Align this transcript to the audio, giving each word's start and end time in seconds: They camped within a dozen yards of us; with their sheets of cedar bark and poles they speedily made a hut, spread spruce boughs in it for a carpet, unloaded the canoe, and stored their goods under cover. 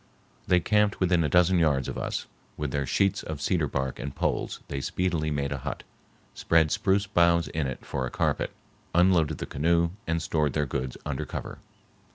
They 0.47 0.59
camped 0.59 0.99
within 0.99 1.23
a 1.23 1.29
dozen 1.29 1.59
yards 1.59 1.87
of 1.87 1.95
us; 1.95 2.25
with 2.57 2.71
their 2.71 2.87
sheets 2.87 3.21
of 3.21 3.39
cedar 3.39 3.67
bark 3.67 3.99
and 3.99 4.15
poles 4.15 4.59
they 4.67 4.81
speedily 4.81 5.29
made 5.29 5.51
a 5.51 5.59
hut, 5.59 5.83
spread 6.33 6.71
spruce 6.71 7.05
boughs 7.05 7.47
in 7.49 7.67
it 7.67 7.85
for 7.85 8.07
a 8.07 8.09
carpet, 8.09 8.49
unloaded 8.95 9.37
the 9.37 9.45
canoe, 9.45 9.91
and 10.07 10.19
stored 10.19 10.53
their 10.53 10.65
goods 10.65 10.97
under 11.05 11.27
cover. 11.27 11.59